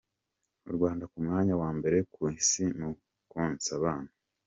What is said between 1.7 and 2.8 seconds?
mbere ku isi